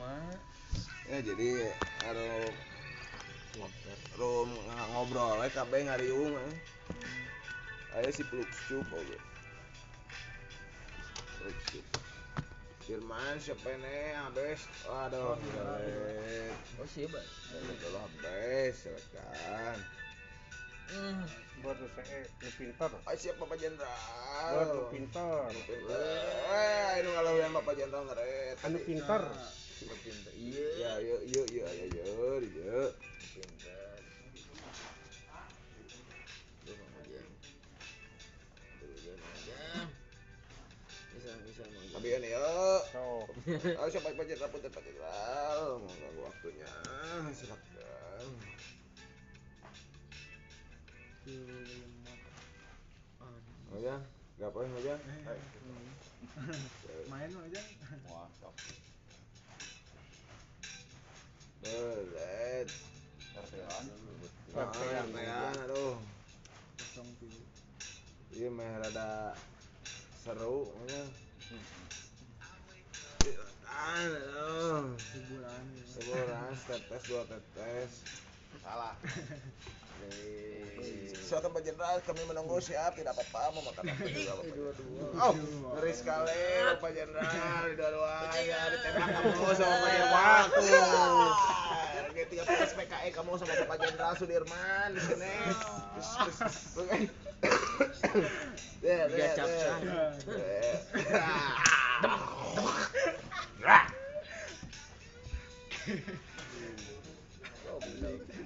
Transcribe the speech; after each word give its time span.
mah 0.00 0.32
ya 1.12 1.18
jadi 1.20 1.48
aduh 2.08 2.48
rum 4.16 4.50
ngobrol 4.96 5.40
we 5.44 5.48
kabeh 5.52 5.84
ngariung 5.84 6.34
eh. 6.34 6.54
aya 8.00 8.08
si 8.08 8.24
peluk 8.30 8.48
cup 8.68 8.86
oge 8.94 9.18
peluk 11.40 11.58
cup. 11.68 11.84
Firman 12.90 13.38
siapa 13.38 13.70
ini? 13.70 14.18
Habis 14.18 14.66
waduh 14.82 15.38
belet 15.38 16.50
oh 16.80 16.88
siapa? 16.90 17.22
Belet 17.22 17.78
lo 17.92 17.98
habis 18.02 18.72
silakan. 18.82 19.78
Hmm. 20.90 21.22
buat 21.62 21.78
lu 21.78 21.86
saya 21.94 22.26
lu 22.26 22.50
pintar. 22.58 22.90
Ayo 23.06 23.14
siap 23.14 23.38
Bapak 23.38 23.62
Jenderal. 23.62 23.94
Buat 24.50 24.68
lu 24.74 24.82
pintar. 24.90 25.54
Eh, 25.54 26.90
ini 26.98 27.10
kalau 27.14 27.32
yang 27.38 27.54
Bapak 27.54 27.78
Jenderal 27.78 28.10
ngeret. 28.10 28.58
anu 28.66 28.78
pintar 28.82 29.22
Ya, 29.80 29.88
iya 30.36 30.92
yuk, 31.00 31.24
yuk, 31.24 31.46
yuk, 31.56 31.64
ayo, 31.64 31.84
yuk, 31.88 32.44
bisa 41.16 41.32
bisa. 41.48 41.64
Tapi 41.96 42.12
ini 42.12 42.28
yuk. 42.28 42.82
siapa 43.88 44.12
Bapak 44.12 44.28
Jenderal. 44.28 45.80
Mau 45.80 45.96
ganggu 45.96 46.28
waktunya, 46.28 46.68
silakan. 47.32 48.28
Aja, 53.80 53.96
gak 54.36 54.52
apa 54.52 54.60
aja. 54.60 54.94
main 57.10 57.32
aja 57.32 57.60
Wah, 58.06 58.28
Belet. 61.60 62.68
Artean. 63.36 63.84
Artean, 64.56 65.06
aduh. 65.60 66.00
kosong 66.80 67.08
tilu 67.20 67.40
Iya 68.32 68.48
meh 68.48 68.72
rada 68.80 69.36
seru 70.24 70.72
ya. 70.88 71.02
Silakan, 73.20 74.08
aduh. 74.16 74.96
hiburan 74.96 75.64
Sebulan 75.84 76.52
tetes 76.64 77.02
dua 77.04 77.22
tetes. 77.28 77.92
Salah. 78.64 78.96
Pak 81.60 81.62
Jenderal, 81.62 82.00
kami 82.02 82.22
menunggu 82.26 82.56
siap, 82.58 82.96
tidak 82.96 83.14
apa-apa, 83.14 83.54
mau 83.54 83.62
makan 83.68 83.84
apa 83.92 84.06
juga 84.10 84.32
Jenderal. 84.40 84.72
Oh, 85.20 85.34
ngeri 85.76 85.92
sekali 85.94 86.42
Bapak 86.72 86.90
Jenderal, 86.96 87.64
dua-duanya 87.76 88.60
ditembak 88.74 89.08
kamu 89.12 89.50
sama 89.54 89.76
Pak 89.78 89.90
Jenderal. 89.92 90.44
Tuh. 92.40 92.48
G13 92.48 92.72
PKI 92.72 93.08
kamu 93.12 93.36
sama 93.36 93.52
Bapak 93.52 93.76
Jenderal 93.84 94.14
Sudirman 94.16 94.88
di 94.96 95.00
sini. 95.04 95.32
Cang. 99.36 99.82
Deh. 100.24 100.74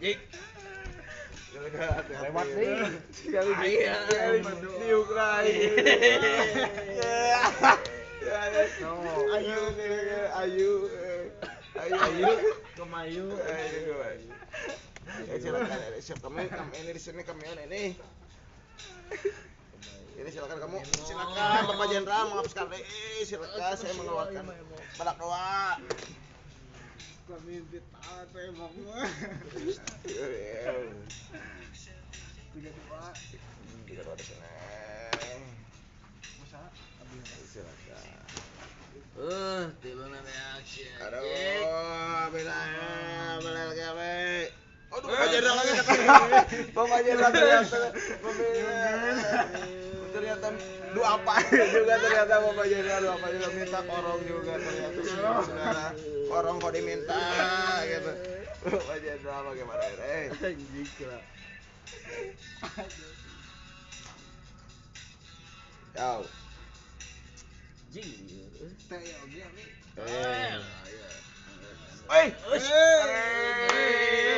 Jik. 0.00 0.18
lewat 2.10 2.46
nih 2.56 2.72
Sekali 3.12 3.52
di 3.58 3.70
Iya. 3.84 3.96
di 4.80 4.88
Ukraina. 4.94 5.66
no 8.80 8.92
Ayu, 10.40 10.70
ayu, 11.78 11.94
ayu, 11.94 12.28
Kemayu. 12.74 13.26
ayu. 13.38 14.28
Ya 15.26 15.34
silakan, 15.42 15.78
siap 16.02 16.18
kami, 16.22 16.46
kami 16.50 16.74
ini 16.82 16.90
di 16.94 17.00
sini 17.02 17.22
kami 17.22 17.42
ini. 17.46 17.82
Ini 20.20 20.28
silakan 20.28 20.58
kamu, 20.60 20.78
silakan 20.84 21.62
Bapak 21.70 21.86
Jenderal 21.88 22.28
maaf 22.30 22.46
sekali, 22.50 22.82
silakan 23.24 23.74
saya 23.78 23.92
mengeluarkan 23.96 24.44
badak 24.98 25.16
doa. 25.16 25.80
kami 27.30 27.62
ditahan 27.70 28.26
tembak 28.34 28.74
tiga 32.50 32.70
dua 32.74 33.06
Kita 33.86 34.02
doa 34.02 34.14
di 34.18 34.24
sini. 34.26 34.46
Silakan. 37.54 38.29
Eh, 39.18 39.62
tilu 39.82 40.06
nanti 40.06 40.30
aksi. 40.54 40.86
Aduh, 41.02 42.30
beda 42.30 42.54
lagi 43.66 43.82
apa? 43.82 44.06
Aduh, 44.90 45.06
Bapak 45.10 45.26
Jenderal 45.34 45.56
lagi 45.58 45.72
kata. 45.82 45.92
Bapak 46.74 46.98
Jenderal 47.02 47.30
ternyata 47.34 47.78
ternyata 50.10 50.46
dua 50.94 51.14
apa 51.18 51.34
juga 51.46 51.94
ternyata 52.02 52.34
Bapak 52.42 52.66
Jenderal 52.66 53.02
Bapak 53.14 53.30
juga 53.34 53.48
minta 53.54 53.80
korong 53.86 54.20
juga 54.26 54.52
ternyata 54.58 55.00
saudara 55.46 55.86
korong 56.30 56.56
kok 56.62 56.72
diminta 56.74 57.22
gitu. 57.86 58.12
Bapak 58.66 58.96
Jenderal 59.02 59.42
bagaimana 59.50 59.84
ini? 59.90 60.22
Anjing 60.38 61.06
lah. 61.06 61.22
Yo. 65.98 66.22
Jing. 67.90 68.06
teh 68.86 69.02
ya 69.02 69.18
oke 69.18 69.38
abi. 69.50 69.64
Woi, 72.06 72.26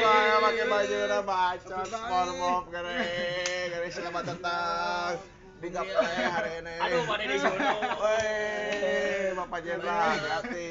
Wah, 0.00 0.36
pakai 0.40 0.64
baju 0.72 0.96
udah 1.04 1.20
bacot, 1.20 1.84
SpongeBob 1.84 2.64
gare, 2.72 2.96
gare 3.68 3.88
selamat 3.92 4.24
datang 4.24 5.20
di 5.60 5.68
gaplay 5.68 6.16
hari 6.32 6.52
ini. 6.64 6.74
Aduh, 6.80 7.04
pada 7.04 7.24
di 7.28 7.36
sono. 7.36 7.70
Woi, 8.00 9.36
Bapak 9.36 9.60
Jenderal, 9.68 10.16
hati. 10.16 10.64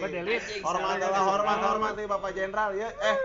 Hormat 0.65 0.97
lah, 1.05 1.21
hormat, 1.21 1.57
hormat 1.61 1.93
nih 2.01 2.05
Bapak 2.09 2.31
Jenderal 2.33 2.73
ya. 2.73 2.89
Eh, 2.89 3.17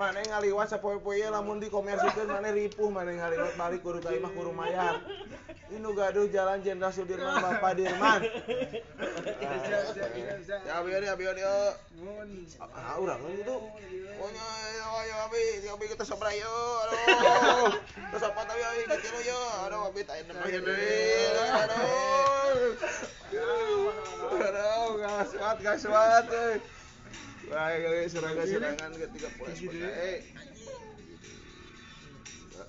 mana 0.00 0.16
yang 0.24 0.32
ngaliwat 0.32 0.72
sapoe-poe 0.72 1.28
lamun 1.28 1.60
di 1.60 1.68
komersikeun 1.68 2.32
mana 2.32 2.48
ripuh 2.56 2.88
mana 2.88 3.12
yang 3.12 3.20
ngaliwat 3.20 3.52
balik 3.60 3.84
kudu 3.84 4.00
ka 4.00 4.16
imah 4.16 4.32
kudu 4.32 4.48
mayar. 4.56 4.96
Ini 5.70 5.86
gaduh 5.92 6.26
jalan 6.32 6.64
Jenderal 6.64 6.90
Sudirman 6.90 7.38
Bapak 7.38 7.76
Dirman. 7.76 8.24
Ya 10.64 10.76
biar 10.80 11.02
ya 11.04 11.14
biar 11.14 11.36
ya. 11.36 11.76
Ah, 12.72 12.96
urang 12.96 13.20
gitu. 13.36 13.60
Pokoknya 14.16 14.44
ayo 15.04 15.14
abi, 15.28 15.42
abi 15.68 15.84
kita 15.92 16.04
sobra 16.08 16.32
yo. 16.32 16.56
Aduh. 16.88 17.76
Terus 17.84 18.24
apa 18.24 18.40
ya 18.56 18.68
kita 18.88 18.96
lo 19.14 19.20
yo. 19.20 19.42
Aduh 19.68 19.80
abi 19.92 20.00
tak 20.02 20.16
enak 20.24 20.48
ya 20.48 20.58
deh. 20.64 21.28
Aduh. 21.68 22.72
Aduh, 24.40 24.88
gas 24.98 25.30
wat, 25.38 25.58
gas 25.60 25.84
wat. 25.86 26.26
euy. 26.32 26.79
Wah, 27.50 27.74
kali 27.74 28.06
serangan-serangan 28.06 28.94
ketiga 28.94 29.28
poin 29.34 29.50
sebagai. 29.58 30.22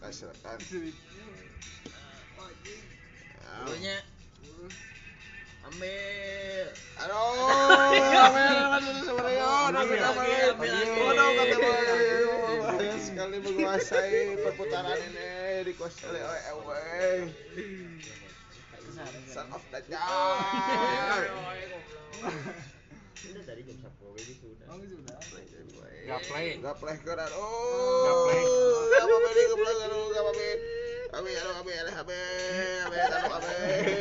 Silakan. 0.10 0.58
Ya. 0.58 0.90
Dulunya. 3.62 3.98
Ambil. 5.70 6.66
Aduh, 6.98 7.22
ambil 8.26 8.58
kan 8.74 8.82
sebenarnya. 9.06 9.46
Ambil, 9.70 10.02
kata 12.66 12.98
sekali 12.98 13.38
menguasai 13.38 14.42
perputaran 14.42 14.98
ini 14.98 15.62
dikuasai 15.70 16.10
oleh 16.10 16.42
EW. 16.50 16.70
Son 19.30 19.46
of 19.54 19.62
Dajjal. 19.70 20.02
Udah 23.22 23.44
tadi 23.46 23.62
jam 23.62 23.78
10 23.78 24.18
ini 24.18 24.34
sudah. 24.42 24.66
oh 24.74 24.78
sudah 24.82 25.18
Gaplay. 26.02 26.58
Gapleh 26.58 26.96
ke 27.06 27.12
aduh. 27.14 27.30
Gapleh. 28.02 28.42
Gak 28.90 29.06
apa-apa 29.06 29.30
nih, 29.30 29.46
gapleh 29.46 29.74
aduh, 29.86 30.06
gak 30.10 30.24
apa-apa. 30.26 30.50
Abi, 31.12 31.32
aduh, 31.38 31.54
abi, 31.62 31.72
aduh, 31.76 31.96
abi, 32.02 32.16
abi, 32.16 32.98
aduh, 32.98 33.36
abi, 33.36 33.52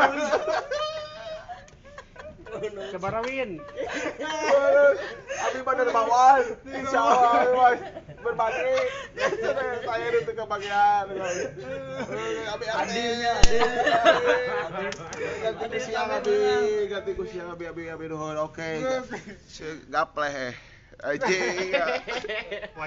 Sebarawin. 2.90 3.50
Abi 5.40 5.58
pada 5.64 5.82
bawah, 5.88 6.44
insya 6.66 6.98
Allah, 7.00 7.46
Mas. 7.56 7.80
Berbagi. 8.20 8.72
Saya 9.84 10.06
itu 10.14 10.32
kebagian. 10.32 11.04
Abi, 12.50 12.66
adilnya, 12.68 13.34
Ganti 15.40 15.64
ku 15.66 15.78
siang, 15.80 16.10
Abi, 16.12 16.34
ganti 16.88 17.10
ku 17.16 17.24
siang, 17.26 17.48
Abi, 17.52 17.64
Abi, 17.66 17.82
Abi, 17.88 18.04
nuhun, 18.06 18.36
oke. 18.36 18.70
Gapleh, 19.88 20.54
aja. 21.00 21.28